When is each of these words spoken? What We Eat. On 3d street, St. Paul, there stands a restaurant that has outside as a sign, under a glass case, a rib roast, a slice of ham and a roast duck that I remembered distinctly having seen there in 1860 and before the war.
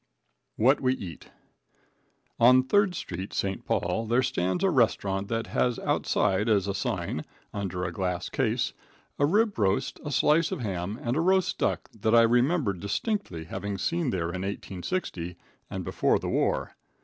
What 0.57 0.81
We 0.81 0.95
Eat. 0.95 1.29
On 2.39 2.63
3d 2.63 2.95
street, 2.95 3.33
St. 3.33 3.63
Paul, 3.67 4.07
there 4.07 4.23
stands 4.23 4.63
a 4.63 4.71
restaurant 4.71 5.27
that 5.27 5.45
has 5.45 5.77
outside 5.77 6.49
as 6.49 6.65
a 6.67 6.73
sign, 6.73 7.21
under 7.53 7.83
a 7.85 7.91
glass 7.91 8.27
case, 8.27 8.73
a 9.19 9.27
rib 9.27 9.59
roast, 9.59 9.99
a 10.03 10.09
slice 10.09 10.51
of 10.51 10.61
ham 10.61 10.99
and 11.03 11.15
a 11.15 11.21
roast 11.21 11.55
duck 11.59 11.87
that 11.91 12.15
I 12.15 12.23
remembered 12.23 12.79
distinctly 12.79 13.43
having 13.43 13.77
seen 13.77 14.09
there 14.09 14.29
in 14.29 14.41
1860 14.41 15.37
and 15.69 15.83
before 15.83 16.17
the 16.17 16.29
war. 16.29 16.75